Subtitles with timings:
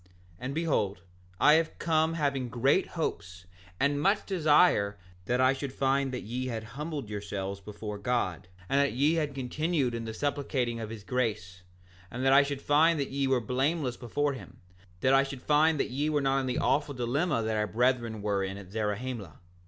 [0.01, 0.07] 7:3
[0.39, 1.01] And behold,
[1.39, 3.45] I have come having great hopes
[3.79, 8.79] and much desire that I should find that ye had humbled yourselves before God, and
[8.81, 11.61] that ye had continued in the supplicating of his grace,
[12.11, 14.57] that I should find that ye were blameless before him,
[15.01, 18.23] that I should find that ye were not in the awful dilemma that our brethren
[18.23, 19.37] were in at Zarahemla.